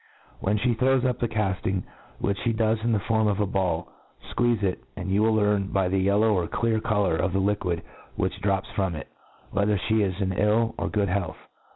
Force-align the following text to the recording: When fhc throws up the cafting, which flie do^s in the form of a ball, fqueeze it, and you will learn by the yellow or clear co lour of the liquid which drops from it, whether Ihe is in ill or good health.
When 0.39 0.57
fhc 0.57 0.79
throws 0.79 1.05
up 1.05 1.19
the 1.19 1.27
cafting, 1.27 1.83
which 2.17 2.41
flie 2.41 2.53
do^s 2.53 2.83
in 2.83 2.91
the 2.91 2.97
form 3.01 3.27
of 3.27 3.39
a 3.39 3.45
ball, 3.45 3.91
fqueeze 4.33 4.63
it, 4.63 4.83
and 4.95 5.11
you 5.11 5.21
will 5.21 5.35
learn 5.35 5.67
by 5.67 5.89
the 5.89 5.99
yellow 5.99 6.33
or 6.33 6.47
clear 6.47 6.79
co 6.79 7.03
lour 7.03 7.15
of 7.15 7.33
the 7.33 7.39
liquid 7.39 7.83
which 8.15 8.41
drops 8.41 8.69
from 8.71 8.95
it, 8.95 9.09
whether 9.51 9.75
Ihe 9.91 10.01
is 10.01 10.19
in 10.19 10.33
ill 10.33 10.73
or 10.79 10.89
good 10.89 11.09
health. 11.09 11.37